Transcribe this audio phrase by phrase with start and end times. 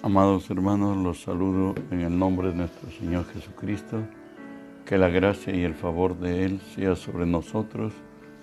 [0.00, 4.00] Amados hermanos, los saludo en el nombre de nuestro Señor Jesucristo.
[4.86, 7.92] Que la gracia y el favor de Él sea sobre nosotros,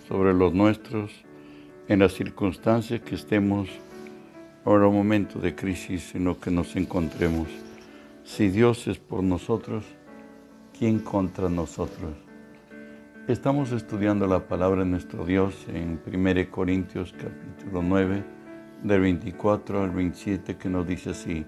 [0.06, 1.14] sobre los nuestros,
[1.88, 3.70] en las circunstancias que estemos
[4.66, 7.48] ahora un momento de crisis en lo que nos encontremos.
[8.26, 9.86] Si Dios es por nosotros,
[10.78, 12.16] ¿quién contra nosotros?
[13.30, 18.45] Estamos estudiando la palabra de nuestro Dios en 1 Corintios capítulo 9
[18.86, 21.44] del 24 al 27 que nos dice así,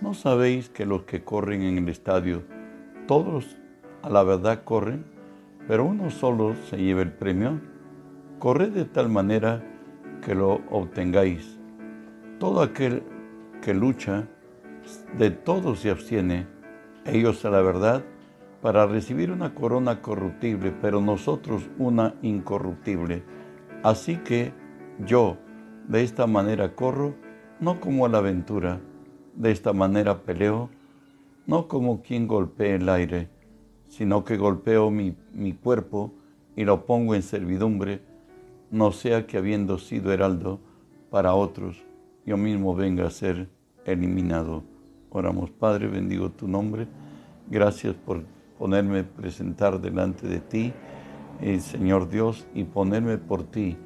[0.00, 2.42] ¿no sabéis que los que corren en el estadio,
[3.06, 3.58] todos
[4.02, 5.04] a la verdad corren,
[5.68, 7.60] pero uno solo se lleva el premio?
[8.40, 9.62] Corred de tal manera
[10.20, 11.60] que lo obtengáis.
[12.40, 13.04] Todo aquel
[13.62, 14.26] que lucha,
[15.16, 16.48] de todo se abstiene,
[17.04, 18.04] ellos a la verdad,
[18.60, 23.22] para recibir una corona corruptible, pero nosotros una incorruptible.
[23.84, 24.52] Así que
[24.98, 25.38] yo,
[25.88, 27.14] de esta manera corro,
[27.60, 28.80] no como a la aventura.
[29.34, 30.70] De esta manera peleo,
[31.46, 33.28] no como quien golpea el aire,
[33.88, 36.12] sino que golpeo mi, mi cuerpo
[36.56, 38.00] y lo pongo en servidumbre,
[38.70, 40.60] no sea que habiendo sido heraldo
[41.10, 41.84] para otros,
[42.24, 43.48] yo mismo venga a ser
[43.84, 44.62] eliminado.
[45.10, 46.88] Oramos, Padre, bendigo tu nombre.
[47.50, 48.24] Gracias por
[48.58, 50.72] ponerme presentar delante de ti,
[51.40, 53.76] eh, Señor Dios, y ponerme por ti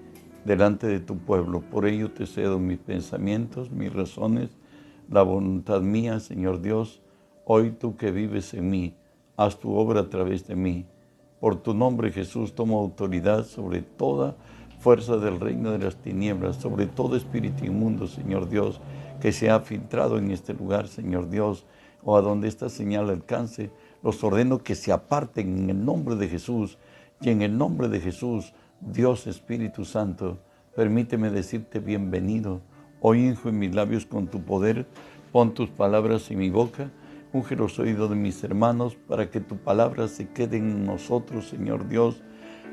[0.49, 1.61] delante de tu pueblo.
[1.61, 4.49] Por ello te cedo mis pensamientos, mis razones,
[5.11, 7.03] la voluntad mía, Señor Dios.
[7.45, 8.95] Hoy tú que vives en mí,
[9.37, 10.87] haz tu obra a través de mí.
[11.39, 14.37] Por tu nombre, Jesús, tomo autoridad sobre toda
[14.79, 18.81] fuerza del reino de las tinieblas, sobre todo espíritu inmundo, Señor Dios,
[19.21, 21.67] que se ha filtrado en este lugar, Señor Dios,
[22.03, 23.71] o a donde esta señal alcance.
[24.03, 26.79] Los ordeno que se aparten en el nombre de Jesús
[27.21, 30.39] y en el nombre de Jesús Dios Espíritu Santo,
[30.77, 32.61] permíteme decirte bienvenido.
[33.01, 34.87] Hoy hijo en mis labios con tu poder,
[35.33, 36.91] pon tus palabras en mi boca,
[37.33, 41.89] unge los oídos de mis hermanos para que tu palabra se quede en nosotros, Señor
[41.89, 42.23] Dios.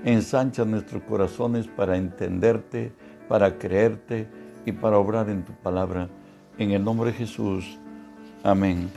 [0.04, 2.94] Ensancha nuestros corazones para entenderte,
[3.28, 4.28] para creerte
[4.64, 6.08] y para obrar en tu palabra.
[6.60, 7.80] En el nombre de Jesús.
[8.44, 8.90] Amén.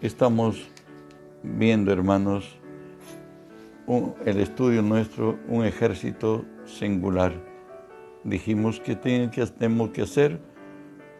[0.00, 0.66] Estamos
[1.42, 2.59] viendo, hermanos,
[4.24, 7.32] el estudio nuestro un ejército singular.
[8.22, 10.40] Dijimos que, que tenemos que hacer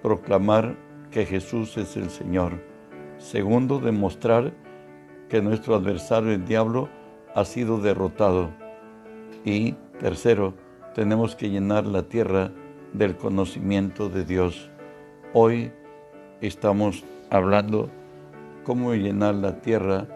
[0.03, 0.77] proclamar
[1.11, 2.63] que Jesús es el Señor.
[3.19, 4.53] Segundo, demostrar
[5.29, 6.89] que nuestro adversario, el diablo,
[7.35, 8.51] ha sido derrotado.
[9.45, 10.55] Y tercero,
[10.95, 12.53] tenemos que llenar la tierra
[12.93, 14.71] del conocimiento de Dios.
[15.33, 15.73] Hoy
[16.41, 17.91] estamos hablando
[18.65, 20.07] cómo llenar la tierra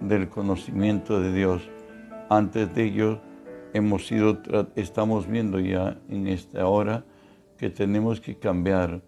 [0.00, 1.70] del conocimiento de Dios.
[2.30, 3.20] Antes de ello,
[3.72, 4.42] hemos sido,
[4.76, 7.06] estamos viendo ya en esta hora
[7.56, 9.00] que tenemos que cambiar,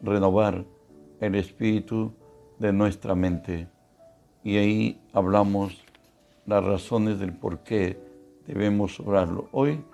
[0.00, 0.64] renovar
[1.20, 2.14] el espíritu
[2.58, 3.68] de nuestra mente.
[4.42, 5.84] Y ahí hablamos
[6.46, 7.98] las razones del por qué
[8.46, 9.48] debemos orarlo.
[9.52, 9.84] Hoy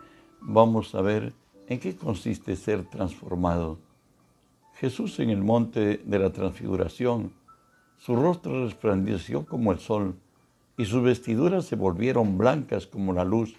[0.40, 1.32] vamos a ver
[1.66, 3.78] en qué consiste ser transformado.
[4.74, 7.32] Jesús en el monte de la transfiguración,
[7.98, 10.14] su rostro resplandeció como el sol
[10.80, 13.54] y sus vestiduras se volvieron blancas como la luz.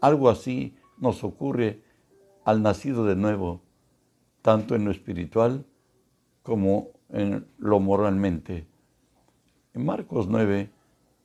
[0.00, 1.80] Algo así nos ocurre
[2.44, 3.60] al nacido de nuevo,
[4.40, 5.64] tanto en lo espiritual
[6.44, 8.68] como en lo moralmente.
[9.74, 10.70] En Marcos 9,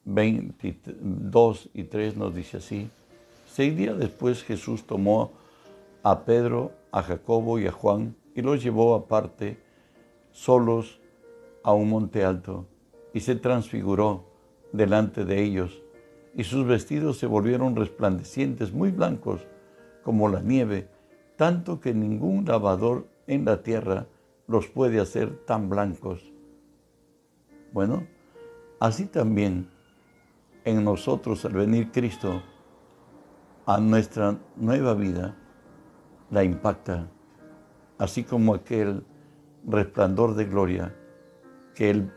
[0.06, 2.90] 22 y 3 nos dice así,
[3.47, 5.34] seis días después Jesús tomó
[6.01, 9.59] a Pedro, a Jacobo y a Juan y los llevó aparte,
[10.31, 11.00] solos,
[11.61, 12.66] a un monte alto,
[13.13, 14.28] y se transfiguró
[14.72, 15.81] delante de ellos,
[16.35, 19.47] y sus vestidos se volvieron resplandecientes, muy blancos
[20.03, 20.88] como la nieve,
[21.35, 24.08] tanto que ningún lavador en la tierra
[24.47, 26.31] los puede hacer tan blancos.
[27.72, 28.08] Bueno,
[28.79, 29.69] así también
[30.66, 32.41] en nosotros al venir Cristo
[33.66, 35.35] a nuestra nueva vida,
[36.31, 37.08] la impacta,
[37.97, 39.06] así como aquel
[39.66, 40.96] resplandor de gloria
[41.76, 42.11] que Él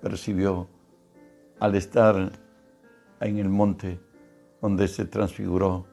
[0.00, 0.68] percibió
[1.62, 2.32] al estar
[3.20, 4.00] en el monte
[4.60, 5.86] donde se transfiguró,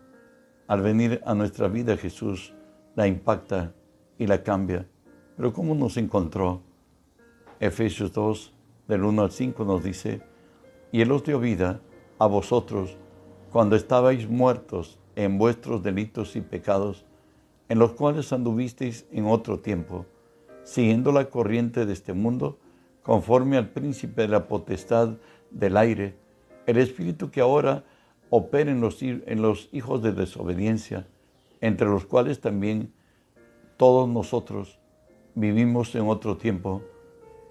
[0.68, 2.56] al venir a nuestra vida Jesús
[2.96, 3.72] la impacta
[4.18, 4.88] y la cambia.
[5.38, 6.64] Pero ¿cómo nos encontró?
[7.60, 8.52] Efesios 2,
[8.88, 10.24] del 1 al 5 nos dice,
[10.92, 11.82] y Él os dio vida
[12.18, 12.98] a vosotros
[13.52, 17.06] cuando estabais muertos en vuestros delitos y pecados,
[17.68, 20.08] en los cuales anduvisteis en otro tiempo,
[20.64, 22.58] siguiendo la corriente de este mundo,
[23.04, 25.18] conforme al príncipe de la potestad
[25.52, 26.18] del aire,
[26.66, 27.84] el espíritu que ahora
[28.30, 31.08] opera en los, hijos de desobediencia,
[31.62, 32.94] entre los cuales también
[33.78, 34.80] todos nosotros
[35.36, 36.84] vivimos en otro tiempo,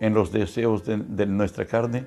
[0.00, 2.06] en los deseos de, de nuestra carne,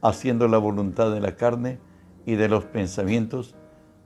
[0.00, 1.78] haciendo la voluntad de la carne
[2.26, 3.54] y de los pensamientos,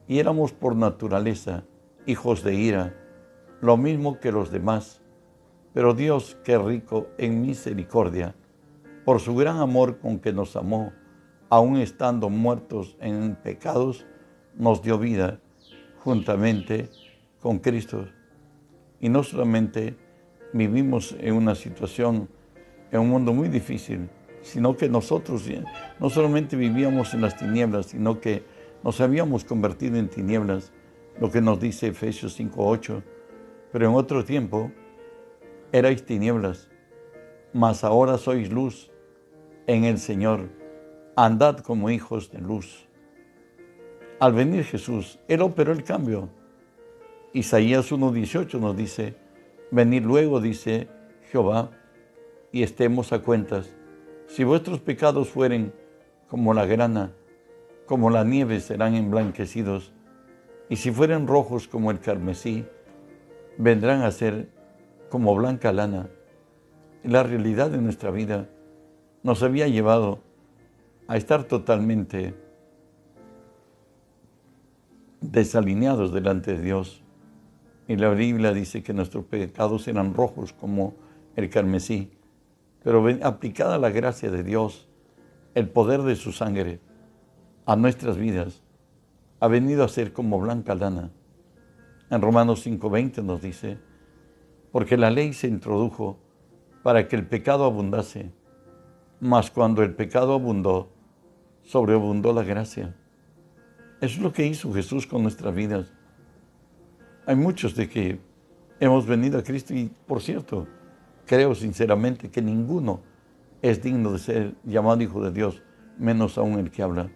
[0.07, 1.65] y éramos por naturaleza
[2.07, 2.95] hijos de ira,
[3.61, 5.03] lo mismo que los demás.
[5.75, 8.35] Pero Dios, que rico en misericordia,
[9.05, 10.93] por su gran amor con que nos amó,
[11.49, 14.07] aun estando muertos en pecados,
[14.55, 15.41] nos dio vida
[15.99, 16.89] juntamente
[17.41, 18.07] con Cristo.
[19.01, 19.97] Y no solamente
[20.53, 22.29] vivimos en una situación,
[22.91, 24.09] en un mundo muy difícil,
[24.43, 25.45] sino que nosotros
[26.01, 28.45] no solamente vivíamos en las tinieblas, sino que
[28.83, 30.73] nos habíamos convertido en tinieblas,
[31.21, 33.03] lo que nos dice Efesios 5.8,
[33.73, 34.71] pero en otro tiempo
[35.73, 36.69] erais tinieblas,
[37.53, 38.91] mas ahora sois luz
[39.67, 40.49] en el Señor,
[41.25, 42.87] andad como hijos de luz.
[44.21, 46.29] Al venir Jesús, Él operó el cambio.
[47.33, 49.17] Isaías 1.18 nos dice,
[49.73, 50.89] venid luego, dice
[51.31, 51.71] Jehová,
[52.53, 53.75] y estemos a cuentas.
[54.29, 55.73] Si vuestros pecados fueren
[56.29, 57.13] como la grana,
[57.87, 59.93] como la nieve serán emblanquecidos,
[60.69, 62.65] y si fueren rojos como el carmesí,
[63.57, 64.51] vendrán a ser
[65.09, 66.11] como blanca lana.
[67.03, 68.49] La realidad de nuestra vida
[69.25, 70.28] nos había llevado
[71.09, 72.35] a estar totalmente
[75.21, 77.03] desalineados delante de Dios.
[77.89, 80.95] Y la Biblia dice que nuestros pecados eran rojos como
[81.35, 82.13] el carmesí,
[82.85, 84.87] pero aplicada la gracia de Dios,
[85.55, 86.81] el poder de su sangre
[87.65, 88.63] a nuestras vidas,
[89.41, 91.11] ha venido a ser como blanca lana.
[92.11, 93.79] En Romanos 5:20 nos dice,
[94.73, 96.19] porque la ley se introdujo
[96.83, 98.31] para que el pecado abundase,
[99.21, 100.98] mas cuando el pecado abundó,
[101.69, 102.95] sobreabundó la gracia.
[104.01, 105.93] Eso es lo que hizo Jesús con nuestras vidas.
[107.27, 108.19] Hay muchos de que
[108.81, 110.67] hemos venido a Cristo y, por cierto,
[111.27, 113.03] creo sinceramente que ninguno
[113.61, 115.63] es digno de ser llamado hijo de Dios,
[115.99, 117.11] menos aún el que habla.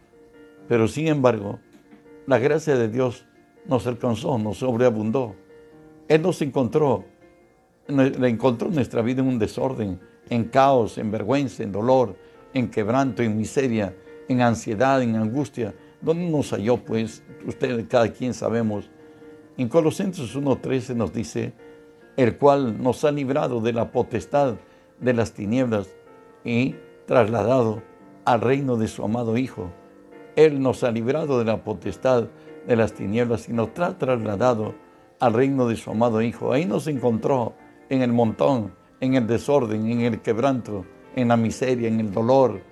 [0.69, 1.59] Pero sin embargo,
[2.27, 3.25] la gracia de Dios
[3.67, 5.35] nos alcanzó, nos sobreabundó.
[6.09, 7.07] Él nos encontró,
[7.89, 12.19] le encontró nuestra vida en un desorden, en caos, en vergüenza, en dolor,
[12.53, 13.97] en quebranto, en miseria,
[14.33, 15.75] en ansiedad, en angustia.
[16.01, 16.79] ¿Dónde nos halló?
[16.79, 18.91] Pues ustedes, cada quien sabemos.
[19.57, 21.53] En Colosenses 1.13 nos dice,
[22.17, 24.57] el cual nos ha librado de la potestad
[25.01, 25.89] de las tinieblas
[26.45, 26.75] y
[27.07, 27.83] trasladado
[28.25, 29.73] al reino de su amado Hijo
[30.37, 32.29] él nos ha librado de la potestad
[32.67, 34.75] de las tinieblas y nos ha trasladado
[35.21, 36.53] al reino de su amado Hijo.
[36.53, 37.55] Ahí nos encontró
[37.89, 42.63] en el montón, en el desorden, en el quebranto, en la miseria, en el dolor.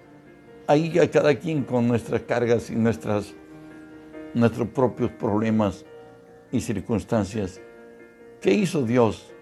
[0.71, 3.35] Ahí a cada quien con nuestras cargas y nuestras,
[4.35, 5.85] nuestros propios problemas
[6.53, 7.61] y circunstancias.
[8.41, 9.33] ¿Qué hizo Dios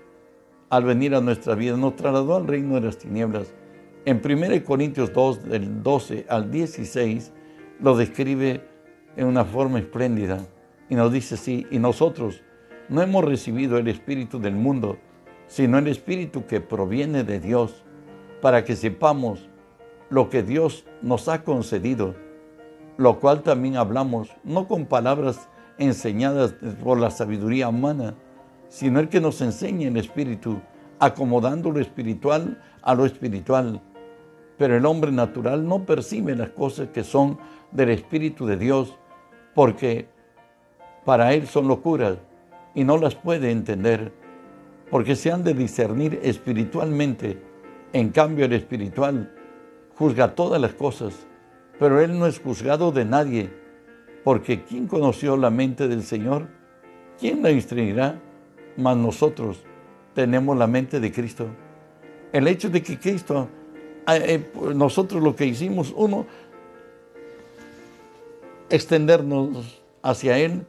[0.70, 1.76] al venir a nuestra vida?
[1.76, 3.52] Nos trasladó al reino de las tinieblas.
[4.06, 7.30] En 1 Corintios 2, del 12 al 16,
[7.82, 8.62] lo describe
[9.14, 10.46] en una forma espléndida
[10.88, 12.42] y nos dice así, y nosotros
[12.88, 14.96] no hemos recibido el Espíritu del mundo,
[15.46, 17.84] sino el Espíritu que proviene de Dios,
[18.40, 19.50] para que sepamos
[20.10, 22.14] lo que Dios nos ha concedido,
[22.96, 28.14] lo cual también hablamos, no con palabras enseñadas por la sabiduría humana,
[28.68, 30.60] sino el que nos enseña el Espíritu,
[30.98, 33.80] acomodando lo espiritual a lo espiritual.
[34.56, 37.38] Pero el hombre natural no percibe las cosas que son
[37.70, 38.98] del Espíritu de Dios,
[39.54, 40.08] porque
[41.04, 42.18] para Él son locuras
[42.74, 44.12] y no las puede entender,
[44.90, 47.40] porque se han de discernir espiritualmente.
[47.92, 49.32] En cambio, el espiritual
[49.98, 51.12] juzga todas las cosas,
[51.78, 53.50] pero Él no es juzgado de nadie,
[54.22, 56.46] porque ¿quién conoció la mente del Señor?
[57.18, 58.20] ¿Quién la instruirá?
[58.76, 59.64] Mas nosotros
[60.14, 61.48] tenemos la mente de Cristo.
[62.32, 63.48] El hecho de que Cristo,
[64.06, 66.26] eh, eh, nosotros lo que hicimos, uno,
[68.70, 70.64] extendernos hacia Él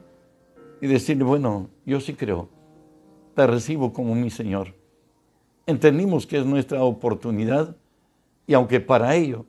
[0.80, 2.48] y decirle, bueno, yo sí creo,
[3.36, 4.74] te recibo como mi Señor.
[5.66, 7.76] Entendimos que es nuestra oportunidad
[8.46, 9.46] y aunque para ello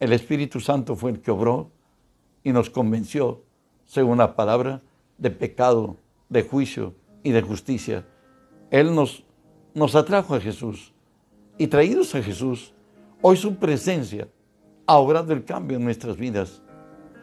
[0.00, 1.70] el Espíritu Santo fue el que obró
[2.42, 3.42] y nos convenció,
[3.86, 4.82] según la palabra,
[5.18, 5.96] de pecado,
[6.28, 8.04] de juicio y de justicia,
[8.70, 9.24] Él nos,
[9.74, 10.92] nos atrajo a Jesús
[11.58, 12.74] y traídos a Jesús,
[13.20, 14.28] hoy su presencia
[14.86, 16.62] ha obrado el cambio en nuestras vidas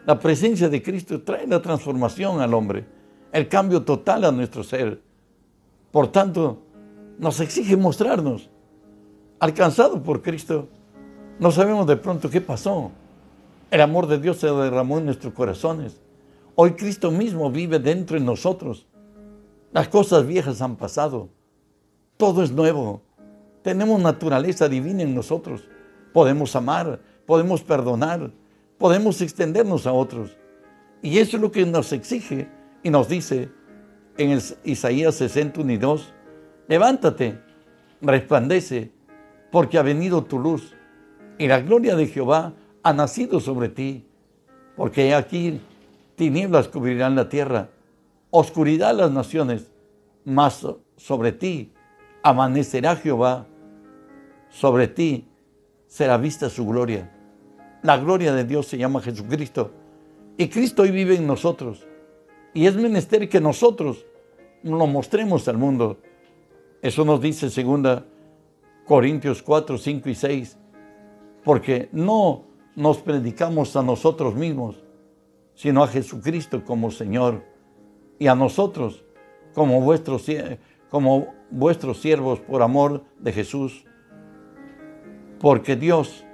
[0.06, 2.86] la presencia de Cristo trae la transformación al hombre,
[3.32, 5.00] el cambio total a nuestro ser.
[5.92, 6.62] Por tanto,
[7.18, 8.50] nos exige mostrarnos.
[9.40, 10.68] Alcanzado por Cristo,
[11.38, 12.90] no sabemos de pronto qué pasó.
[13.70, 15.98] El amor de Dios se derramó en nuestros corazones.
[16.56, 18.86] Hoy Cristo mismo vive dentro de nosotros.
[19.72, 21.30] Las cosas viejas han pasado.
[22.18, 23.00] Todo es nuevo.
[23.62, 25.66] tenemos naturaleza divina en nosotros.
[26.12, 28.30] Podemos amar, podemos perdonar,
[28.76, 30.36] podemos extendernos a otros.
[31.00, 32.46] Y eso es lo que nos exige
[32.82, 33.48] y nos dice
[34.18, 36.12] en Isaías 61 y 2,
[36.68, 37.40] levántate,
[38.02, 38.92] resplandece,
[39.50, 40.74] porque ha venido tu luz
[41.38, 42.52] y la gloria de Jehová
[42.82, 44.04] ha nacido sobre ti,
[44.76, 45.60] porque aquí
[46.14, 47.70] tinieblas cubrirán la tierra,
[48.30, 49.70] oscuridad las naciones,
[50.24, 50.66] mas
[50.96, 51.72] sobre ti
[52.22, 53.46] amanecerá Jehová,
[54.50, 55.28] sobre ti
[55.86, 57.10] será vista su gloria.
[57.82, 59.72] La gloria de Dios se llama Jesucristo
[60.36, 61.86] y Cristo hoy vive en nosotros.
[62.52, 64.04] Y es menester que nosotros
[64.62, 65.98] lo mostremos al mundo.
[66.82, 68.04] Eso nos dice segunda
[68.86, 70.58] Corintios 4, 5 y 6.
[71.44, 72.44] Porque no
[72.76, 74.82] nos predicamos a nosotros mismos,
[75.54, 77.44] sino a Jesucristo como Señor
[78.18, 79.04] y a nosotros
[79.54, 80.26] como vuestros,
[80.88, 83.84] como vuestros siervos por amor de Jesús.
[85.40, 86.24] Porque Dios,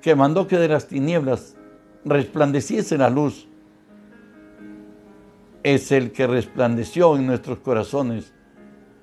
[0.00, 1.56] que mandó que de las tinieblas
[2.04, 3.48] resplandeciese la luz,
[5.62, 8.32] es el que resplandeció en nuestros corazones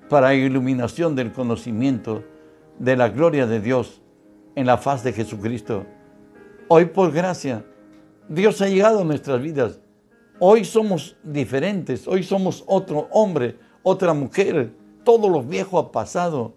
[0.08, 2.24] para iluminación del conocimiento
[2.78, 4.02] de la gloria de Dios
[4.54, 5.86] en la faz de Jesucristo.
[6.68, 7.64] Hoy por gracia,
[8.28, 9.80] Dios ha llegado a nuestras vidas.
[10.40, 14.74] Hoy somos diferentes, hoy somos otro hombre, otra mujer.
[15.04, 16.54] Todo lo viejo ha pasado.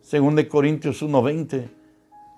[0.00, 1.70] Según de Corintios 1:20,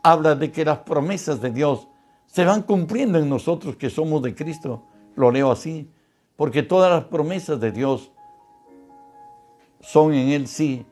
[0.03, 1.89] habla de que las promesas de Dios
[2.27, 4.85] se van cumpliendo en nosotros que somos de Cristo.
[5.17, 5.91] Lo leo así,
[6.37, 8.13] porque todas las promesas de Dios
[9.81, 10.87] son en Él sí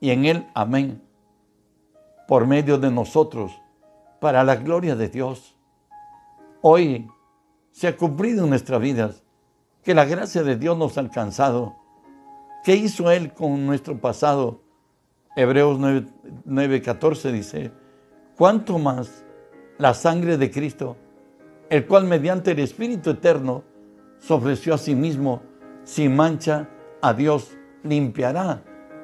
[0.00, 1.02] y en Él amén,
[2.26, 3.52] por medio de nosotros,
[4.20, 5.56] para la gloria de Dios.
[6.60, 7.08] Hoy
[7.70, 9.22] se ha cumplido en nuestras vidas
[9.82, 11.76] que la gracia de Dios nos ha alcanzado.
[12.64, 14.60] ¿Qué hizo Él con nuestro pasado?
[15.34, 17.72] Hebreos 9:14 dice,
[18.36, 19.24] ¿cuánto más
[19.78, 20.96] la sangre de Cristo,
[21.68, 23.64] el cual mediante el Espíritu Eterno
[24.18, 25.42] se ofreció a sí mismo
[25.84, 26.68] sin mancha
[27.00, 28.62] a Dios, limpiará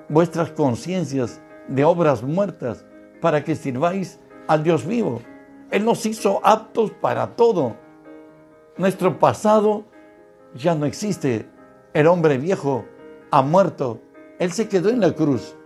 [0.09, 2.85] vuestras conciencias de obras muertas
[3.21, 5.21] para que sirváis al Dios vivo.
[5.71, 7.77] Él nos hizo aptos para todo.
[8.77, 9.85] Nuestro pasado
[10.55, 11.49] ya no existe.
[11.93, 12.85] El hombre viejo
[13.31, 14.01] ha muerto.
[14.39, 15.57] Él se quedó en la cruz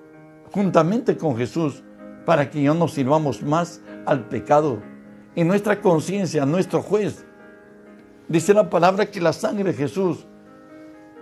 [0.53, 1.83] juntamente con Jesús
[2.27, 4.83] para que no nos sirvamos más al pecado.
[5.35, 7.25] Y nuestra conciencia, nuestro juez,
[8.29, 10.27] dice la palabra que la sangre de Jesús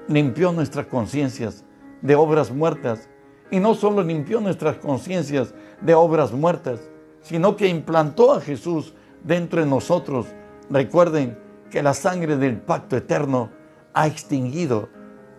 [0.08, 1.64] limpió nuestras conciencias
[2.02, 3.08] de obras muertas.
[3.52, 6.80] Y no solo limpió nuestras conciencias de obras muertas,
[7.22, 8.94] sino que implantó a Jesús
[9.24, 10.26] dentro de nosotros.
[10.68, 11.38] Recuerden
[11.70, 13.50] que la sangre del pacto eterno
[13.94, 14.88] ha extinguido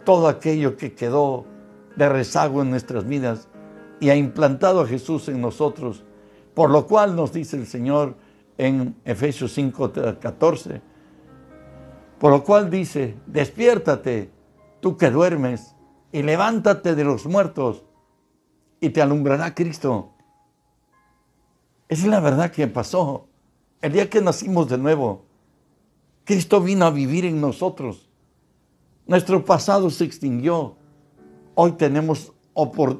[0.05, 1.45] todo aquello que quedó
[1.95, 3.47] de rezago en nuestras vidas
[3.99, 6.03] y ha implantado a Jesús en nosotros.
[6.53, 8.15] Por lo cual nos dice el Señor
[8.57, 10.81] en Efesios 5, 14,
[12.19, 14.29] por lo cual dice, despiértate,
[14.79, 15.75] tú que duermes,
[16.11, 17.83] y levántate de los muertos,
[18.79, 20.11] y te alumbrará Cristo.
[21.91, 23.27] Esa es la verdad que pasó.
[23.81, 25.25] El día que nacimos de nuevo,
[26.23, 28.09] Cristo vino a vivir en nosotros.
[29.05, 30.77] Nuestro pasado se extinguió.
[31.53, 32.31] Hoy tenemos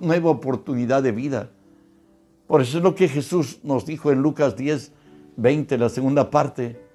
[0.02, 1.52] nueva oportunidad de vida.
[2.48, 4.92] Por eso es lo que Jesús nos dijo en Lucas 10,
[5.38, 6.86] 20, la segunda parte.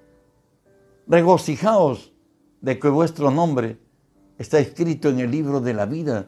[1.07, 2.13] Regocijaos
[2.61, 3.79] de que vuestro nombre
[4.37, 6.27] está escrito en el libro de la vida.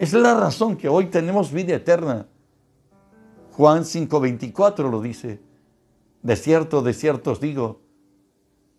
[0.00, 2.26] Esa es la razón que hoy tenemos vida eterna.
[3.56, 5.40] Juan 5:24 lo dice.
[6.22, 7.82] De cierto, de cierto os digo,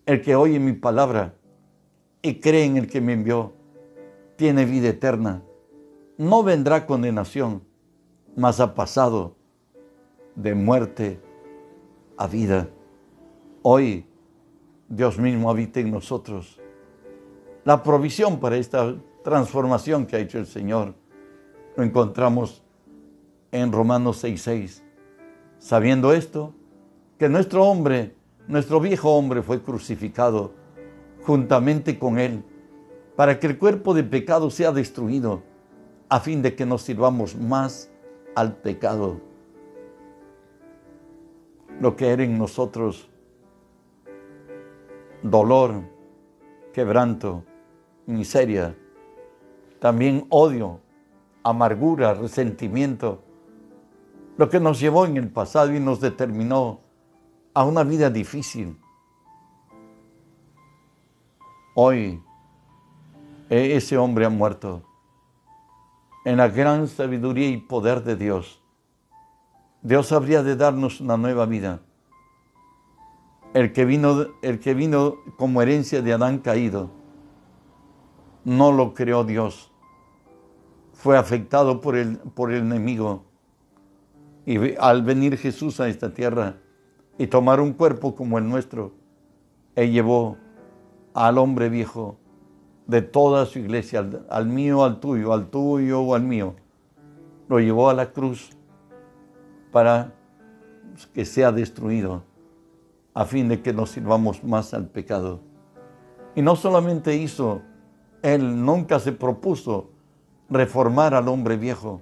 [0.06, 1.36] el que oye mi palabra
[2.22, 3.54] y cree en el que me envió,
[4.36, 5.44] tiene vida eterna.
[6.18, 7.64] No vendrá condenación,
[8.36, 9.38] mas ha pasado
[10.36, 11.22] de muerte
[12.18, 12.70] a vida.
[13.62, 14.06] Hoy
[14.90, 16.60] Dios mismo habita en nosotros.
[17.64, 20.96] La provisión para esta transformación que ha hecho el Señor
[21.78, 22.65] lo encontramos
[23.62, 24.84] en Romanos 6:6.
[25.58, 26.54] Sabiendo esto,
[27.18, 28.16] que nuestro hombre,
[28.48, 30.54] nuestro viejo hombre fue crucificado
[31.24, 32.44] juntamente con él,
[33.16, 35.44] para que el cuerpo de pecado sea destruido,
[36.10, 37.90] a fin de que nos sirvamos más
[38.36, 39.22] al pecado.
[41.80, 43.10] Lo que era en nosotros
[45.24, 45.82] dolor,
[46.72, 47.44] quebranto,
[48.06, 48.76] miseria,
[49.80, 50.80] también odio,
[51.44, 53.24] amargura, resentimiento,
[54.38, 56.82] lo que nos llevó en el pasado y nos determinó
[57.54, 58.78] a una vida difícil.
[61.76, 62.22] Hoy
[63.50, 64.84] e-, ese hombre ha muerto
[66.26, 68.60] en la gran sabiduría y poder de Dios,
[69.84, 71.82] Dios habría de darnos una nueva vida.
[73.54, 76.90] El que vino, el que vino como herencia de Adán caído,
[78.44, 79.72] no lo creó Dios.
[80.94, 83.25] Fue afectado por el, por el enemigo.
[84.46, 86.58] Y al venir Jesús a esta tierra
[87.18, 88.94] y tomar un cuerpo como el nuestro,
[89.76, 90.38] Él llevó
[91.14, 92.18] al hombre viejo
[92.88, 96.56] de toda su iglesia, al, al mío, al tuyo, al tuyo o al mío.
[97.48, 98.52] Lo llevó a la cruz
[99.72, 100.14] para
[101.14, 102.24] que sea destruido,
[103.14, 105.42] a fin de que nos sirvamos más al pecado.
[106.36, 107.62] Y no solamente hizo,
[108.22, 109.90] Él nunca se propuso
[110.50, 112.02] reformar al hombre viejo.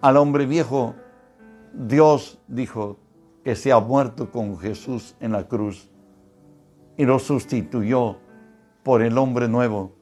[0.00, 0.94] Al hombre viejo,
[1.76, 2.98] Dios dijo
[3.42, 5.90] que se ha muerto con Jesús en la cruz
[6.96, 8.18] y lo sustituyó
[8.84, 9.92] por el hombre nuevo.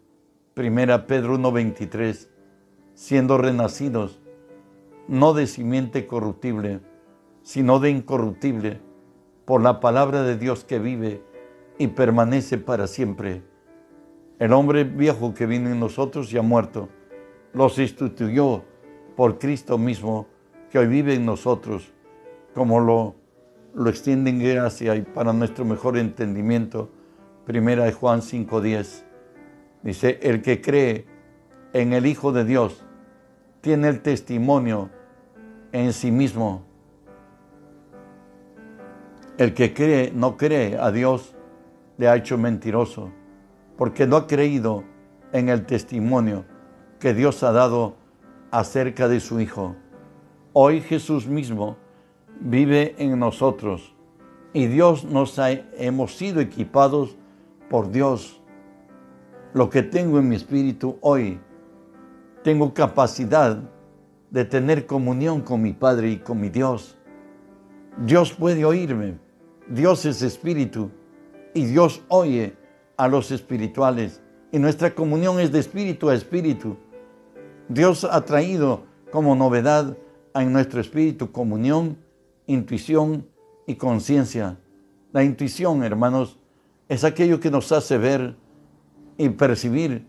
[0.52, 2.28] Primera Pedro 1.23,
[2.92, 4.20] siendo renacidos,
[5.08, 6.80] no de simiente corruptible,
[7.42, 8.82] sino de incorruptible,
[9.46, 11.22] por la palabra de Dios que vive
[11.78, 13.42] y permanece para siempre.
[14.38, 16.90] El hombre viejo que vino en nosotros y ha muerto,
[17.54, 18.62] lo sustituyó
[19.16, 20.26] por Cristo mismo,
[20.72, 21.92] que hoy vive en nosotros,
[22.54, 23.14] como lo,
[23.74, 26.88] lo extiende en gracia y para nuestro mejor entendimiento
[27.44, 29.04] Primera de Juan 5:10.
[29.82, 31.04] Dice, el que cree
[31.74, 32.82] en el Hijo de Dios
[33.60, 34.88] tiene el testimonio
[35.72, 36.64] en sí mismo.
[39.36, 41.34] El que cree, no cree a Dios,
[41.98, 43.10] le ha hecho mentiroso,
[43.76, 44.84] porque no ha creído
[45.32, 46.46] en el testimonio
[46.98, 47.96] que Dios ha dado
[48.50, 49.76] acerca de su Hijo.
[50.54, 51.78] Hoy Jesús mismo
[52.38, 53.94] vive en nosotros
[54.52, 57.16] y Dios nos ha, hemos sido equipados
[57.70, 58.38] por Dios.
[59.54, 61.40] Lo que tengo en mi espíritu hoy,
[62.42, 63.62] tengo capacidad
[64.30, 66.98] de tener comunión con mi Padre y con mi Dios.
[67.96, 69.18] Dios puede oírme.
[69.68, 70.90] Dios es espíritu
[71.54, 72.54] y Dios oye
[72.98, 74.20] a los espirituales.
[74.50, 76.76] Y nuestra comunión es de espíritu a espíritu.
[77.70, 79.96] Dios ha traído como novedad
[80.34, 81.98] en nuestro espíritu comunión,
[82.46, 83.26] intuición
[83.66, 84.58] y conciencia.
[85.12, 86.38] La intuición, hermanos,
[86.88, 88.36] es aquello que nos hace ver
[89.18, 90.06] y percibir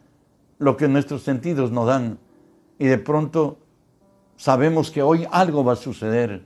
[0.60, 2.18] lo que nuestros sentidos nos dan.
[2.80, 3.58] Y de pronto
[4.36, 6.46] sabemos que hoy algo va a suceder.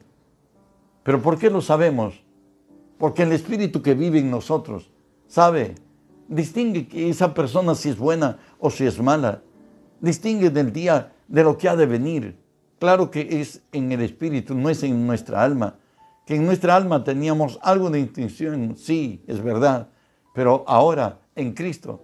[1.04, 2.22] Pero ¿por qué lo sabemos?
[2.98, 4.92] Porque el Espíritu que vive en nosotros
[5.28, 5.76] sabe,
[6.28, 9.42] distingue que esa persona si es buena o si es mala.
[10.02, 12.38] Distingue del día de lo que ha de venir.
[12.80, 15.76] Claro que es en el Espíritu, no es en nuestra alma.
[16.26, 19.90] Que en nuestra alma teníamos algo de intención, sí, es verdad
[20.38, 22.00] pero ahora en Cristo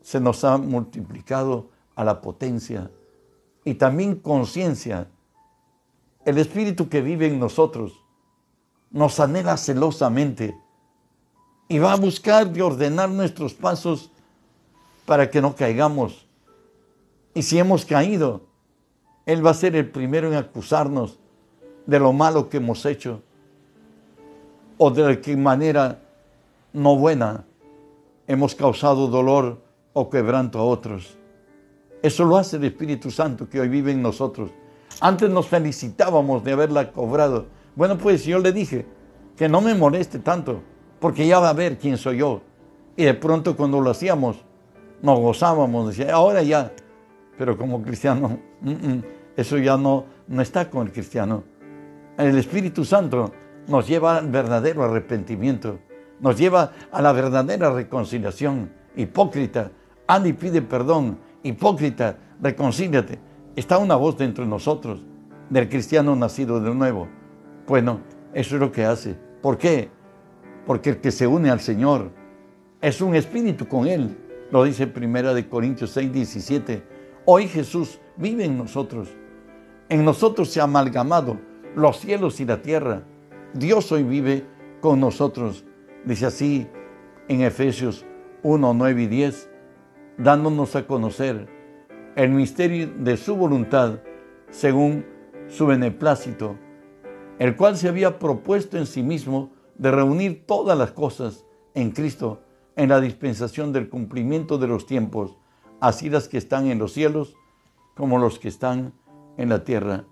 [0.00, 2.88] se nos ha multiplicado a la potencia
[3.64, 5.08] y también conciencia.
[6.24, 8.00] El Espíritu que vive en nosotros
[8.92, 10.56] nos anhela celosamente
[11.66, 14.12] y va a buscar de ordenar nuestros pasos
[15.04, 16.28] para que no caigamos.
[17.34, 18.46] Y si hemos caído,
[19.26, 21.18] Él va a ser el primero en acusarnos
[21.86, 23.22] de lo malo que hemos hecho
[24.78, 26.00] o de qué manera
[26.72, 27.44] no buena
[28.26, 31.16] hemos causado dolor o quebranto a otros.
[32.02, 34.50] Eso lo hace el Espíritu Santo que hoy vive en nosotros.
[35.00, 37.46] Antes nos felicitábamos de haberla cobrado.
[37.74, 38.86] Bueno, pues yo le dije
[39.36, 40.60] que no me moleste tanto,
[41.00, 42.42] porque ya va a ver quién soy yo.
[42.96, 44.36] Y de pronto cuando lo hacíamos,
[45.02, 46.72] nos gozábamos, decía, ahora ya.
[47.36, 49.02] Pero como cristiano, mm, mm,
[49.36, 51.44] eso ya no, no está con el cristiano.
[52.16, 53.32] El Espíritu Santo
[53.66, 55.78] nos lleva al verdadero arrepentimiento
[56.20, 58.72] nos lleva a la verdadera reconciliación.
[58.96, 59.70] Hipócrita,
[60.06, 61.18] anda y pide perdón.
[61.42, 63.18] Hipócrita, reconcíliate.
[63.56, 65.04] Está una voz dentro de nosotros
[65.50, 67.08] del cristiano nacido de nuevo.
[67.66, 68.00] Bueno,
[68.32, 69.16] eso es lo que hace.
[69.42, 69.90] ¿Por qué?
[70.66, 72.10] Porque el que se une al Señor
[72.80, 74.16] es un espíritu con Él.
[74.50, 76.93] Lo dice Primera de Corintios 6, 17.
[77.26, 79.08] Hoy Jesús vive en nosotros.
[79.88, 81.38] En nosotros se ha amalgamado
[81.74, 83.02] los cielos y la tierra.
[83.54, 84.44] Dios hoy vive
[84.82, 85.64] con nosotros.
[86.04, 86.66] Dice así
[87.28, 88.04] en Efesios
[88.42, 89.50] 1, 9 y 10,
[90.18, 91.48] dándonos a conocer
[92.14, 94.00] el misterio de su voluntad
[94.50, 95.06] según
[95.48, 96.58] su beneplácito,
[97.38, 102.42] el cual se había propuesto en sí mismo de reunir todas las cosas en Cristo
[102.76, 105.38] en la dispensación del cumplimiento de los tiempos,
[105.84, 107.36] así las que están en los cielos
[107.94, 108.94] como los que están
[109.36, 110.06] en la tierra.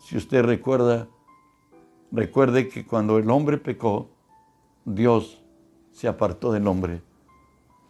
[0.00, 1.08] Si usted recuerda,
[2.10, 4.10] recuerde que cuando el hombre pecó,
[4.84, 5.44] Dios
[5.92, 7.02] se apartó del hombre.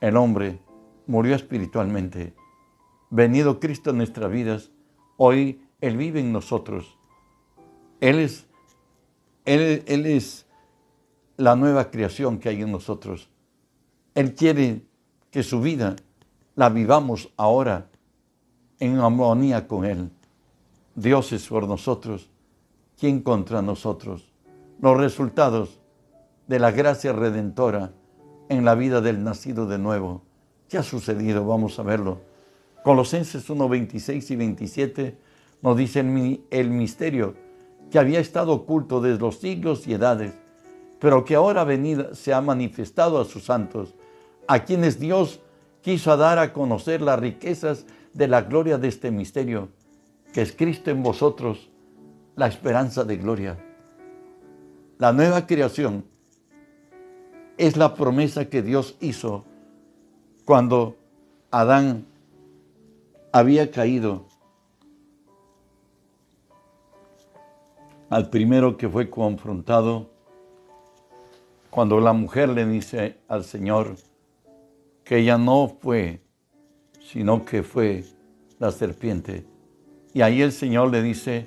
[0.02, 0.60] El hombre
[1.06, 2.34] murió espiritualmente.
[3.08, 4.70] Venido Cristo en nuestras vidas,
[5.16, 6.98] Hoy Él vive en nosotros.
[8.00, 8.46] Él es,
[9.46, 10.46] él, él es
[11.38, 13.30] la nueva creación que hay en nosotros.
[14.14, 14.82] Él quiere
[15.30, 15.96] que su vida
[16.56, 17.90] la vivamos ahora
[18.80, 20.10] en armonía con Él.
[20.94, 22.30] Dios es por nosotros,
[22.98, 24.32] ¿quién contra nosotros?
[24.80, 25.78] Los resultados
[26.46, 27.92] de la gracia redentora
[28.48, 30.22] en la vida del nacido de nuevo.
[30.68, 31.46] ¿Qué ha sucedido?
[31.46, 32.20] Vamos a verlo.
[32.82, 35.18] Colosenses 1, 26 y 27
[35.60, 36.00] nos dice
[36.50, 37.34] el misterio
[37.90, 40.32] que había estado oculto desde los siglos y edades,
[40.98, 43.94] pero que ahora venida se ha manifestado a sus santos,
[44.48, 45.40] a quienes Dios
[45.86, 49.68] quiso dar a conocer las riquezas de la gloria de este misterio,
[50.32, 51.70] que es Cristo en vosotros,
[52.34, 53.56] la esperanza de gloria.
[54.98, 56.04] La nueva creación
[57.56, 59.44] es la promesa que Dios hizo
[60.44, 60.96] cuando
[61.52, 62.04] Adán
[63.30, 64.26] había caído
[68.10, 70.10] al primero que fue confrontado,
[71.70, 73.94] cuando la mujer le dice al Señor
[75.06, 76.20] que ella no fue,
[76.98, 78.04] sino que fue
[78.58, 79.46] la serpiente.
[80.12, 81.46] Y ahí el Señor le dice,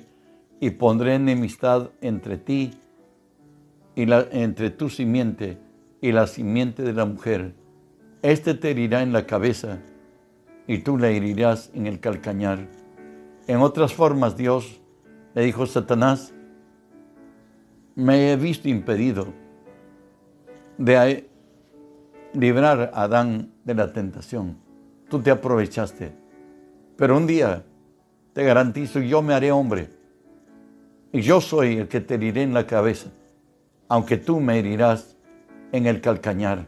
[0.60, 2.70] y pondré enemistad entre ti
[3.94, 5.58] y la, entre tu simiente
[6.00, 7.54] y la simiente de la mujer.
[8.22, 9.78] Este te herirá en la cabeza
[10.66, 12.66] y tú la herirás en el calcañar.
[13.46, 14.80] En otras formas, Dios
[15.34, 16.32] le dijo, Satanás,
[17.94, 19.26] me he visto impedido
[20.78, 21.29] de
[22.32, 24.58] librar a Adán de la tentación.
[25.08, 26.12] Tú te aprovechaste.
[26.96, 27.64] Pero un día
[28.32, 29.88] te garantizo, yo me haré hombre.
[31.12, 33.10] Y yo soy el que te heriré en la cabeza,
[33.88, 35.16] aunque tú me herirás
[35.72, 36.66] en el calcañar.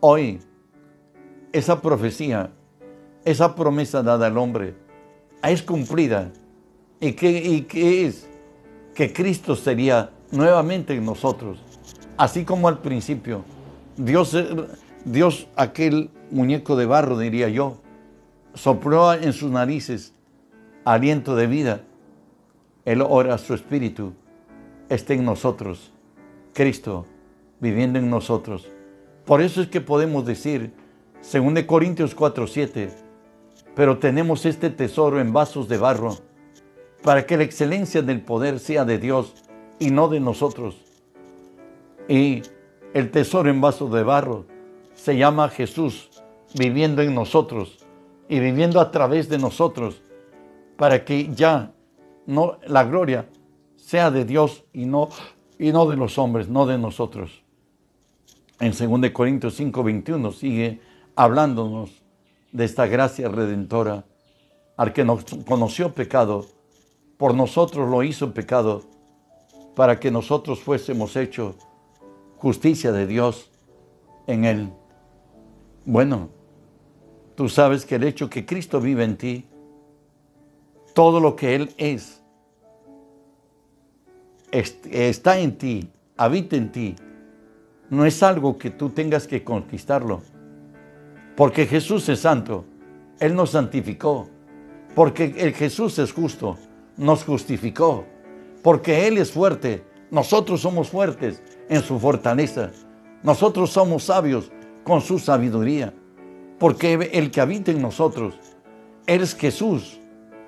[0.00, 0.40] Hoy,
[1.52, 2.50] esa profecía,
[3.24, 4.74] esa promesa dada al hombre,
[5.42, 6.30] es cumplida.
[7.00, 8.28] ¿Y qué, y qué es?
[8.94, 11.58] Que Cristo sería nuevamente en nosotros,
[12.16, 13.44] así como al principio.
[13.96, 14.36] Dios,
[15.04, 17.78] Dios, aquel muñeco de barro, diría yo,
[18.54, 20.14] sopló en sus narices
[20.84, 21.80] aliento de vida.
[22.84, 24.12] Él ora su espíritu,
[24.88, 25.92] esté en nosotros.
[26.52, 27.06] Cristo
[27.60, 28.68] viviendo en nosotros.
[29.24, 30.72] Por eso es que podemos decir,
[31.20, 32.90] según de Corintios 4:7,
[33.74, 36.18] pero tenemos este tesoro en vasos de barro,
[37.02, 39.34] para que la excelencia del poder sea de Dios
[39.78, 40.76] y no de nosotros.
[42.08, 42.42] Y
[42.94, 44.46] el tesoro en vasos de barro.
[44.94, 46.10] Se llama Jesús
[46.54, 47.84] viviendo en nosotros
[48.28, 50.00] y viviendo a través de nosotros,
[50.76, 51.72] para que ya
[52.26, 53.28] no la gloria
[53.76, 55.10] sea de Dios y no
[55.58, 57.42] y no de los hombres, no de nosotros.
[58.60, 60.80] En 2 Corintios 5, 21 sigue
[61.16, 62.02] hablándonos
[62.52, 64.04] de esta gracia redentora.
[64.76, 66.46] Al que nos conoció pecado,
[67.16, 68.82] por nosotros lo hizo pecado,
[69.76, 71.54] para que nosotros fuésemos hechos
[72.44, 73.50] justicia de Dios
[74.26, 74.70] en él.
[75.86, 76.28] Bueno,
[77.36, 79.46] tú sabes que el hecho que Cristo vive en ti,
[80.92, 82.22] todo lo que Él es,
[84.52, 86.96] está en ti, habita en ti,
[87.88, 90.20] no es algo que tú tengas que conquistarlo.
[91.36, 92.66] Porque Jesús es santo,
[93.20, 94.28] Él nos santificó.
[94.94, 96.58] Porque el Jesús es justo,
[96.98, 98.04] nos justificó.
[98.62, 102.70] Porque Él es fuerte, nosotros somos fuertes en su fortaleza.
[103.24, 104.48] Nosotros somos sabios
[104.84, 105.92] con su sabiduría.
[106.56, 108.34] Porque el que habita en nosotros,
[109.08, 109.98] es Jesús,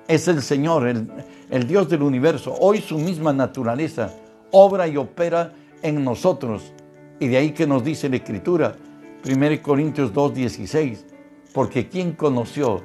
[0.07, 2.55] es el Señor, el, Dios del universo.
[2.57, 4.13] Hoy su misma naturaleza
[4.51, 5.51] obra y opera
[5.81, 6.71] en nosotros
[7.19, 8.77] y de ahí que nos dice la Escritura,
[9.25, 11.05] 1 Corintios 2, 16,
[11.53, 12.81] porque ¿quién conoció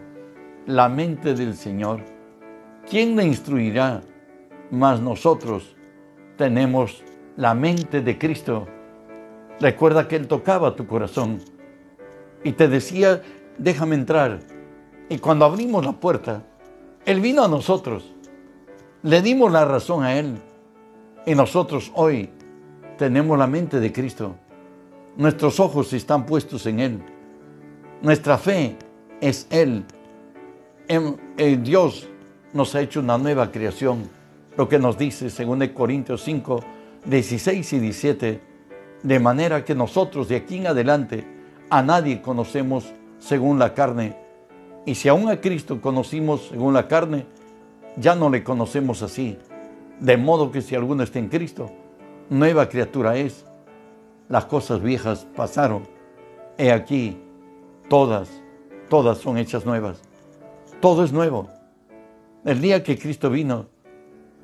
[0.67, 2.01] la mente del Señor?
[2.91, 4.03] ¿Quién le instruirá?
[4.73, 5.77] Mas nosotros
[6.43, 7.05] tenemos
[7.37, 8.67] la mente de Cristo.
[9.61, 11.39] Recuerda que Él tocaba tu corazón
[12.43, 13.23] y te decía,
[13.59, 14.41] déjame entrar.
[15.09, 16.43] Y cuando abrimos la puerta,
[17.07, 18.13] Él vino a nosotros.
[19.05, 20.35] Le dimos la razón a Él.
[21.27, 22.29] Y nosotros hoy
[22.99, 24.35] tenemos la mente de Cristo.
[25.17, 27.03] Nuestros ojos están puestos en Él.
[28.03, 28.77] Nuestra fe
[29.21, 29.85] es Él.
[30.89, 32.09] En, Dios
[32.53, 34.22] nos ha hecho una nueva creación.
[34.57, 36.61] Lo que nos dice, según Corintios 5,
[37.07, 38.41] 16 y 17,
[39.03, 41.25] de manera que nosotros de aquí en adelante
[41.71, 44.17] a nadie conocemos según la carne.
[44.85, 47.27] Y si aún a Cristo conocimos según la carne,
[47.97, 49.39] ya no le conocemos así.
[50.01, 51.71] De modo que si alguno está en Cristo,
[52.29, 53.45] nueva criatura es.
[54.29, 55.83] Las cosas viejas pasaron.
[56.59, 57.17] He aquí,
[57.89, 58.29] todas,
[58.89, 60.03] todas son hechas nuevas.
[60.81, 61.49] Todo es nuevo.
[62.45, 63.67] El día que Cristo vino,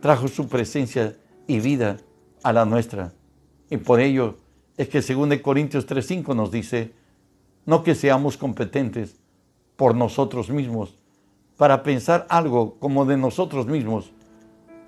[0.01, 1.99] trajo su presencia y vida
[2.43, 3.13] a la nuestra.
[3.71, 4.37] Y por ello
[4.77, 6.93] es que según de Corintios 3:5 nos dice,
[7.67, 9.17] no que seamos competentes
[9.77, 10.95] por nosotros mismos
[11.57, 14.13] para pensar algo como de nosotros mismos,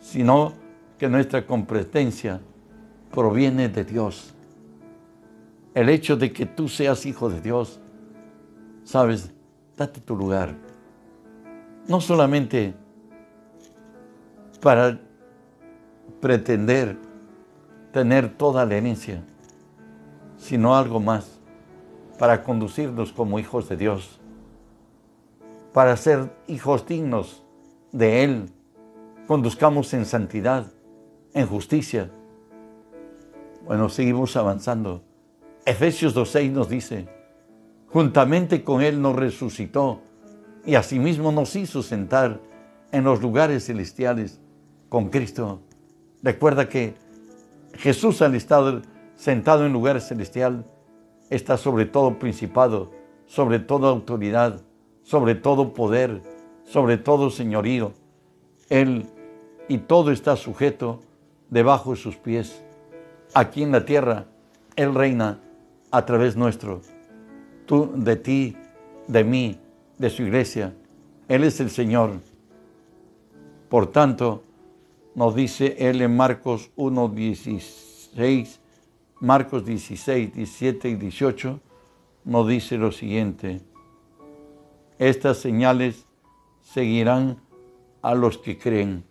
[0.00, 0.54] sino
[0.98, 2.40] que nuestra competencia
[3.10, 4.34] proviene de Dios.
[5.74, 7.80] El hecho de que tú seas hijo de Dios,
[8.84, 9.32] sabes,
[9.76, 10.54] date tu lugar.
[11.88, 12.74] No solamente
[14.60, 15.00] para
[16.20, 16.96] pretender
[17.92, 19.22] tener toda la herencia,
[20.36, 21.40] sino algo más,
[22.18, 24.20] para conducirnos como hijos de Dios,
[25.72, 27.42] para ser hijos dignos
[27.92, 28.50] de Él,
[29.26, 30.66] conduzcamos en santidad,
[31.32, 32.10] en justicia.
[33.64, 35.02] Bueno, seguimos avanzando.
[35.64, 37.08] Efesios 2.6 nos dice,
[37.88, 40.00] juntamente con Él nos resucitó
[40.66, 42.40] y asimismo nos hizo sentar
[42.92, 44.40] en los lugares celestiales
[44.90, 45.61] con Cristo.
[46.22, 46.94] Recuerda que
[47.72, 48.83] Jesús al estar
[49.16, 50.66] sentado en lugar celestial
[51.31, 52.90] está sobre todo principado,
[53.26, 54.61] sobre toda autoridad,
[55.03, 56.20] sobre todo poder,
[56.64, 57.92] sobre todo señorío.
[58.68, 59.07] Él
[59.68, 61.00] y todo está sujeto
[61.48, 62.62] debajo de sus pies.
[63.33, 64.26] Aquí en la tierra,
[64.74, 65.38] Él reina
[65.92, 66.83] a través nuestro.
[67.66, 68.57] Tú, de ti,
[69.07, 69.59] de mí,
[69.98, 70.74] de su iglesia.
[71.29, 72.11] Él es el Señor.
[73.68, 74.42] Por tanto,
[75.20, 78.59] nos dice él en Marcos 1, 16,
[79.20, 81.61] Marcos 16, 17 y 18,
[82.24, 83.61] nos dice lo siguiente.
[84.98, 86.06] Estas señales
[86.62, 87.37] seguirán
[88.00, 89.04] a los que creen.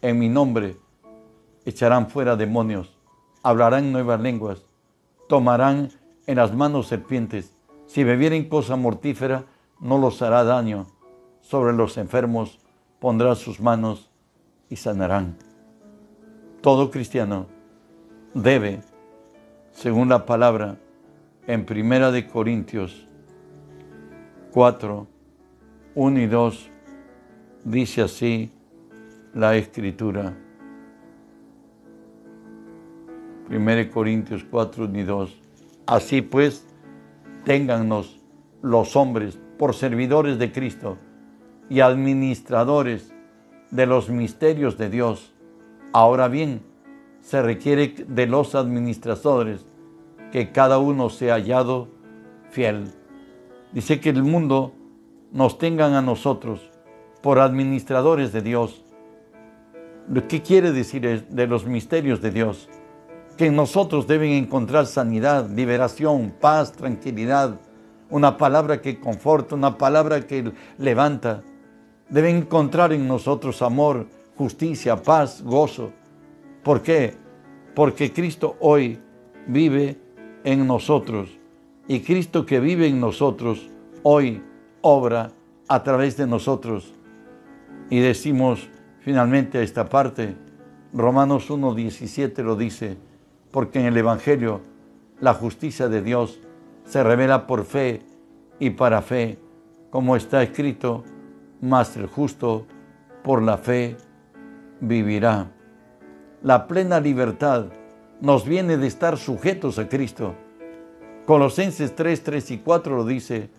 [0.00, 0.78] En mi nombre
[1.66, 2.96] echarán fuera demonios,
[3.42, 4.64] hablarán nuevas lenguas,
[5.28, 5.90] tomarán
[6.26, 7.52] en las manos serpientes.
[7.86, 9.44] Si bebieren cosa mortífera,
[9.80, 10.86] no los hará daño.
[11.42, 12.58] Sobre los enfermos
[13.00, 14.05] pondrá sus manos
[14.68, 15.36] y sanarán.
[16.60, 17.46] Todo cristiano
[18.34, 18.80] debe,
[19.72, 20.76] según la palabra
[21.46, 23.06] en Primera de Corintios
[24.52, 25.06] 4,
[25.94, 26.70] 1 y 2,
[27.64, 28.50] dice así
[29.34, 30.34] la escritura.
[33.48, 35.42] 1 Corintios 4, 1 y 2.
[35.86, 36.66] Así pues,
[37.44, 38.20] téngannos
[38.62, 40.98] los hombres por servidores de Cristo
[41.68, 43.12] y administradores
[43.70, 45.32] de los misterios de Dios.
[45.92, 46.62] Ahora bien,
[47.20, 49.66] se requiere de los administradores
[50.30, 51.88] que cada uno sea hallado
[52.50, 52.92] fiel.
[53.72, 54.72] Dice que el mundo
[55.32, 56.70] nos tengan a nosotros
[57.22, 58.82] por administradores de Dios.
[60.28, 62.68] ¿Qué quiere decir de los misterios de Dios?
[63.36, 67.58] Que en nosotros deben encontrar sanidad, liberación, paz, tranquilidad,
[68.08, 71.42] una palabra que conforta, una palabra que levanta,
[72.08, 75.92] debe encontrar en nosotros amor, justicia, paz, gozo.
[76.62, 77.14] ¿Por qué?
[77.74, 78.98] Porque Cristo hoy
[79.46, 79.98] vive
[80.44, 81.38] en nosotros
[81.88, 83.68] y Cristo que vive en nosotros
[84.02, 84.42] hoy
[84.80, 85.32] obra
[85.68, 86.92] a través de nosotros.
[87.90, 88.68] Y decimos
[89.00, 90.36] finalmente a esta parte,
[90.92, 92.96] Romanos 1.17 lo dice,
[93.50, 94.60] porque en el Evangelio
[95.20, 96.40] la justicia de Dios
[96.84, 98.02] se revela por fe
[98.58, 99.38] y para fe,
[99.90, 101.04] como está escrito,
[101.60, 102.66] mas el justo
[103.22, 103.96] por la fe
[104.80, 105.50] vivirá.
[106.42, 107.66] La plena libertad
[108.20, 110.34] nos viene de estar sujetos a Cristo.
[111.26, 113.50] Colosenses 3, 3 y 4 lo dice,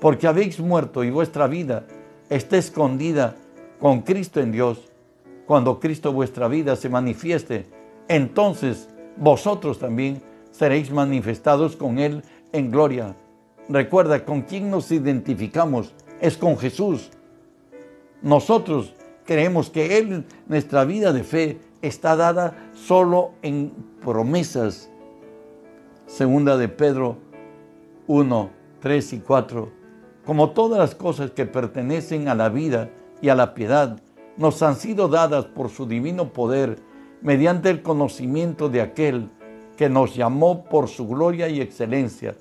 [0.00, 1.86] porque habéis muerto y vuestra vida
[2.28, 3.36] está escondida
[3.78, 4.90] con Cristo en Dios.
[5.46, 7.66] Cuando Cristo vuestra vida se manifieste,
[8.08, 13.14] entonces vosotros también seréis manifestados con Él en gloria.
[13.68, 17.10] Recuerda, con quién nos identificamos es con Jesús.
[18.24, 18.94] Nosotros
[19.26, 23.70] creemos que Él, nuestra vida de fe, está dada solo en
[24.02, 24.90] promesas.
[26.06, 27.18] Segunda de Pedro
[28.06, 29.68] 1, 3 y 4.
[30.24, 32.88] Como todas las cosas que pertenecen a la vida
[33.20, 34.00] y a la piedad,
[34.38, 36.78] nos han sido dadas por su divino poder
[37.20, 39.28] mediante el conocimiento de aquel
[39.76, 42.34] que nos llamó por su gloria y excelencia,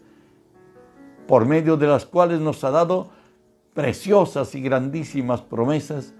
[1.27, 3.09] por medio de las cuales nos ha dado
[3.73, 6.13] preciosas y grandísimas promesas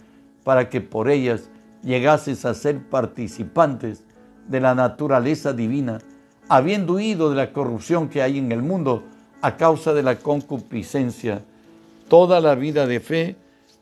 [0.43, 1.49] para que por ellas
[1.83, 4.03] llegases a ser participantes
[4.47, 5.99] de la naturaleza divina,
[6.49, 9.03] habiendo huido de la corrupción que hay en el mundo
[9.41, 11.43] a causa de la concupiscencia.
[12.09, 13.35] Toda la vida de fe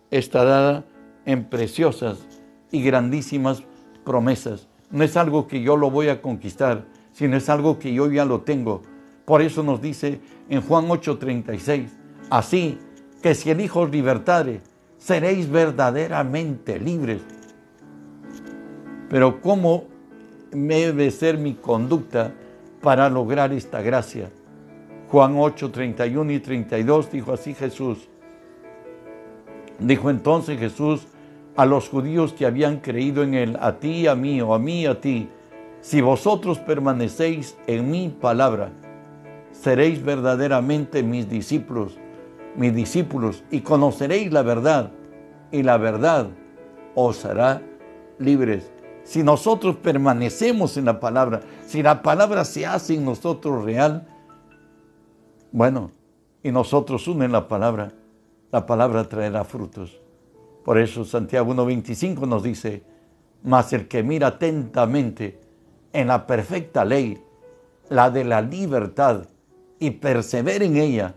[0.10, 0.84] está dada
[1.26, 2.20] en preciosas
[2.72, 3.64] y grandísimas
[4.04, 4.68] promesas.
[4.90, 8.26] No es algo que yo lo voy a conquistar, sino es algo que yo ya
[8.26, 8.82] lo tengo.
[9.26, 11.90] Por eso nos dice en Juan 8:36,
[12.30, 12.78] así
[13.22, 14.62] que si el Hijo os libertare,
[14.98, 17.22] seréis verdaderamente libres.
[19.10, 19.86] Pero ¿cómo
[20.52, 22.34] debe ser mi conducta
[22.82, 24.30] para lograr esta gracia?
[25.10, 28.08] Juan 8, 31 y 32 dijo así Jesús.
[29.80, 31.08] Dijo entonces Jesús
[31.56, 34.86] a los judíos que habían creído en él, a ti, a mí, o a mí,
[34.86, 35.28] a ti,
[35.82, 38.70] si vosotros permanecéis en mi palabra,
[39.52, 41.98] seréis verdaderamente mis discípulos,
[42.56, 44.92] mis discípulos, y conoceréis la verdad,
[45.52, 46.28] y la verdad
[46.96, 47.62] os hará
[48.20, 48.72] libres.
[49.04, 54.08] Si nosotros permanecemos en la palabra, si la palabra se hace en nosotros real,
[55.52, 55.92] bueno,
[56.44, 57.92] y nosotros unen la palabra,
[58.52, 60.00] la palabra traerá frutos.
[60.64, 62.84] Por eso Santiago 1.25 nos dice,
[63.44, 65.40] mas el que mira atentamente
[65.94, 67.22] en la perfecta ley,
[67.90, 69.28] la de la libertad,
[69.80, 71.16] y persevera en ella,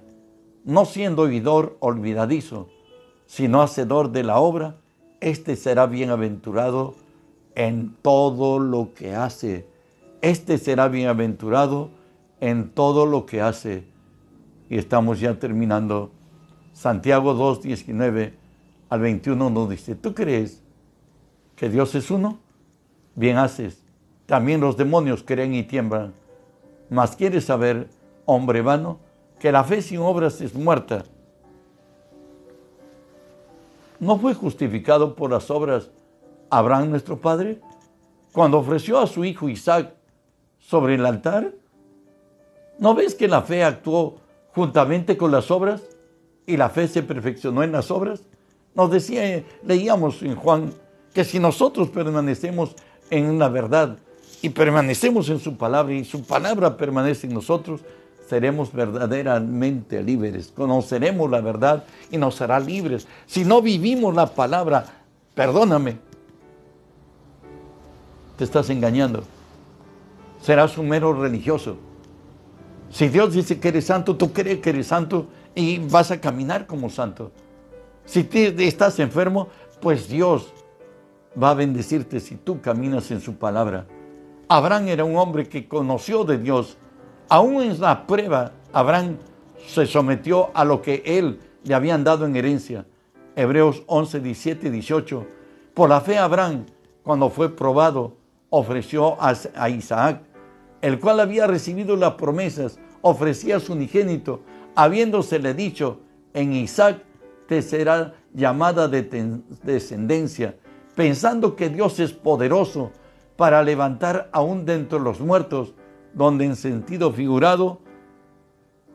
[0.65, 2.69] no siendo oidor olvidadizo,
[3.27, 4.77] sino hacedor de la obra,
[5.21, 6.95] éste será bienaventurado
[7.55, 9.67] en todo lo que hace.
[10.23, 11.91] Este será bienaventurado
[12.41, 13.85] en todo lo que hace.
[14.69, 16.11] Y estamos ya terminando.
[16.73, 18.35] Santiago 2, 19
[18.89, 20.63] al 21 nos dice, ¿tú crees
[21.57, 22.39] que Dios es uno?
[23.15, 23.83] Bien haces.
[24.27, 26.15] También los demonios creen y tiemblan.
[26.91, 27.89] Mas quieres saber,
[28.25, 28.99] hombre vano,
[29.45, 31.05] que la fe sin obras es muerta.
[34.01, 35.91] ¿No fue justificado por las obras
[36.49, 37.61] Abraham nuestro padre
[38.33, 39.93] cuando ofreció a su hijo Isaac
[40.59, 41.53] sobre el altar?
[42.79, 44.17] ¿No ves que la fe actuó
[44.55, 45.83] juntamente con las obras
[46.47, 48.23] y la fe se perfeccionó en las obras?
[48.75, 50.73] Nos decía, leíamos en Juan,
[51.13, 52.75] que si nosotros permanecemos
[53.11, 53.99] en la verdad
[54.41, 57.83] y permanecemos en su palabra y su palabra permanece en nosotros,
[58.35, 63.07] seremos verdaderamente libres, conoceremos la verdad y nos hará libres.
[63.27, 64.87] Si no vivimos la palabra,
[65.37, 65.99] perdóname,
[68.37, 69.23] te estás engañando.
[70.43, 71.77] Serás un mero religioso.
[72.91, 76.67] Si Dios dice que eres santo, tú crees que eres santo y vas a caminar
[76.67, 77.31] como santo.
[78.05, 79.47] Si estás enfermo,
[79.81, 80.53] pues Dios
[81.41, 83.87] va a bendecirte si tú caminas en su palabra.
[84.49, 86.77] Abraham era un hombre que conoció de Dios.
[87.29, 89.17] Aún en la prueba, Abraham
[89.67, 92.87] se sometió a lo que él le habían dado en herencia.
[93.35, 95.27] Hebreos 11, 17 y 18.
[95.73, 96.67] Por la fe Abraham,
[97.03, 98.17] cuando fue probado,
[98.51, 100.23] ofreció a Isaac,
[100.81, 104.43] el cual había recibido las promesas, ofrecía a su unigénito,
[104.77, 106.01] habiéndosele dicho,
[106.35, 107.03] en Isaac
[107.49, 109.03] te será llamada de
[109.63, 110.57] descendencia,
[110.95, 112.93] pensando que Dios es poderoso
[113.37, 115.75] para levantar aún dentro de los muertos,
[116.15, 117.81] donde en sentido figurado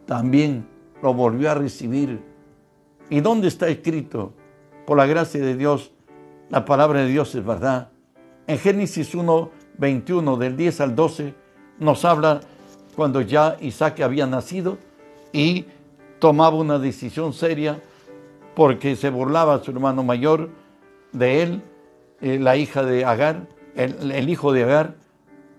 [0.06, 0.66] también
[1.02, 2.22] lo volvió a recibir.
[3.10, 4.34] ¿Y dónde está escrito?
[4.86, 5.92] Por la gracia de Dios,
[6.50, 7.90] la palabra de Dios es verdad.
[8.48, 11.34] En Génesis 1, 21, del 10 al 12,
[11.80, 12.42] nos habla
[12.96, 14.78] cuando ya Isaac había nacido
[15.32, 15.66] y
[16.20, 17.80] tomaba una decisión seria
[18.56, 20.50] porque se burlaba su hermano mayor
[21.14, 21.62] de él,
[22.22, 24.96] eh, la hija de Agar, el, hijo de Agar.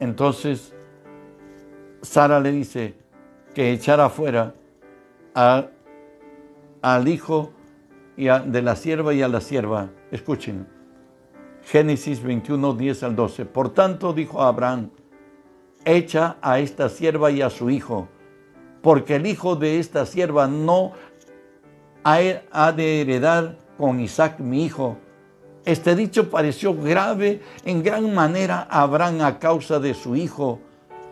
[0.01, 0.75] Entonces
[2.03, 2.95] Sara le dice
[3.55, 4.55] que echara afuera
[5.35, 7.53] al hijo
[8.17, 9.91] y de la sierva y a la sierva.
[10.11, 10.67] Escuchen,
[11.65, 13.45] Génesis 21, 10 al 12.
[13.45, 14.91] Por tanto, dijo Abraham,
[15.85, 18.09] echa a esta sierva y a su hijo,
[18.83, 20.93] porque el hijo de esta sierva no
[22.03, 24.97] ha de heredar con Isaac mi hijo.
[25.65, 30.61] Este dicho pareció grave en gran manera a Abraham a causa de su hijo.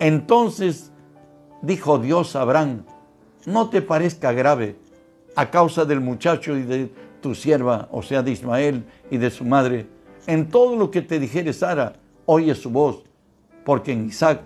[0.01, 0.93] Entonces
[1.63, 2.85] dijo Dios a Abraham,
[3.47, 4.77] no te parezca grave
[5.35, 9.45] a causa del muchacho y de tu sierva, o sea, de Ismael y de su
[9.45, 9.87] madre.
[10.27, 11.95] En todo lo que te dijere Sara,
[12.27, 13.03] oye su voz,
[13.65, 14.43] porque en Isaac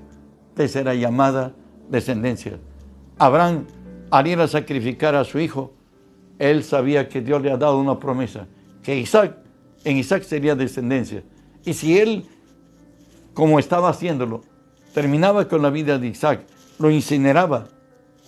[0.55, 1.53] te será llamada
[1.89, 2.59] descendencia.
[3.19, 3.67] Abraham,
[4.11, 5.73] al ir a sacrificar a su hijo,
[6.39, 8.47] él sabía que Dios le ha dado una promesa,
[8.83, 9.37] que Isaac,
[9.85, 11.23] en Isaac sería descendencia.
[11.65, 12.27] Y si él,
[13.35, 14.43] como estaba haciéndolo,
[14.93, 16.45] terminaba con la vida de Isaac,
[16.79, 17.69] lo incineraba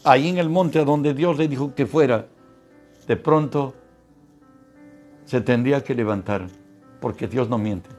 [0.05, 2.27] ahí en el monte a donde Dios le dijo que fuera,
[3.07, 3.75] de pronto
[5.25, 6.47] se tendría que levantar,
[7.01, 7.91] porque Dios no miente.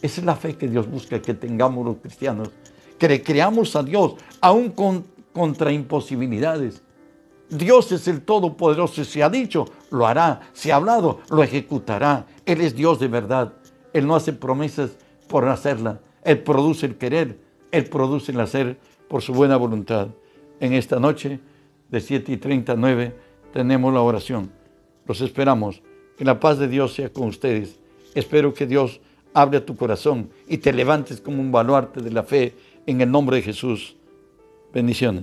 [0.00, 2.50] Esa es la fe que Dios busca que tengamos los cristianos,
[2.98, 6.82] que le creamos a Dios, aún con, contra imposibilidades.
[7.48, 9.04] Dios es el Todopoderoso.
[9.04, 10.40] Se ha dicho, lo hará.
[10.52, 12.26] Se ha hablado, lo ejecutará.
[12.46, 13.52] Él es Dios de verdad.
[13.92, 14.92] Él no hace promesas
[15.28, 16.00] por hacerla.
[16.24, 17.38] Él produce el querer.
[17.72, 20.08] Él produce el hacer por su buena voluntad.
[20.60, 21.40] En esta noche,
[21.90, 23.14] de 7 y 39,
[23.52, 24.50] tenemos la oración.
[25.06, 25.82] Los esperamos
[26.16, 27.80] Que la paz de Dios sea con ustedes.
[28.14, 29.00] Espero que Dios
[29.34, 32.54] hable a tu corazón y te levantes como un baluarte de la fe
[32.86, 33.96] en el nombre de Jesús.
[34.72, 35.20] Bendiciones.